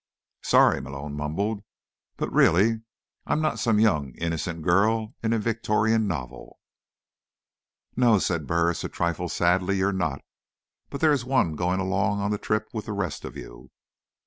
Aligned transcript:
"Sorry," 0.41 0.81
Malone 0.81 1.13
mumbled. 1.13 1.61
"But, 2.17 2.33
really, 2.33 2.81
I'm 3.27 3.39
not 3.39 3.59
some 3.59 3.77
young, 3.79 4.13
innocent 4.15 4.63
girl 4.63 5.13
in 5.21 5.31
a 5.31 5.37
Victorian 5.37 6.07
novel." 6.07 6.57
"No," 7.95 8.19
Burris 8.39 8.79
said, 8.79 8.89
a 8.89 8.93
trifle 8.93 9.29
sadly, 9.29 9.77
"you're 9.77 9.93
not. 9.93 10.23
But 10.89 11.01
there 11.01 11.13
is 11.13 11.23
one 11.23 11.55
going 11.55 11.79
along 11.79 12.19
on 12.19 12.31
the 12.31 12.39
trip 12.39 12.69
with 12.73 12.87
the 12.87 12.93
rest 12.93 13.23
of 13.25 13.37
you." 13.37 13.69